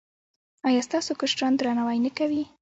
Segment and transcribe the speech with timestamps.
[0.67, 2.43] ایا ستاسو کشران درناوی نه کوي؟